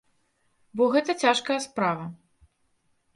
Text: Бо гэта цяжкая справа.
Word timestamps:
Бо 0.79 0.87
гэта 0.95 1.15
цяжкая 1.25 1.57
справа. 1.65 2.05